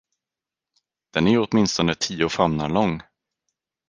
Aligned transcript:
Den 1.13 1.27
är 1.27 1.31
ju 1.31 1.37
åtminstone 1.39 1.95
tio 1.95 2.29
famnar 2.29 2.69
lång. 2.69 3.01